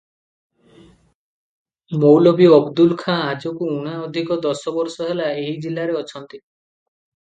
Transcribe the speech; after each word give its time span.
ମୌଲବୀ 2.03 2.49
ଅବଦୁଲ 2.57 2.99
ଖାଁ 3.05 3.21
ଆଜକୁ 3.29 3.71
ଊଣା 3.77 3.95
ଅଧିକ 4.09 4.41
ଦଶ 4.49 4.77
ବରଷ 4.81 5.11
ହେଲା 5.13 5.33
ଏହି 5.39 5.57
ଜିଲାରେ 5.69 6.01
ଅଛନ୍ତି। 6.05 6.33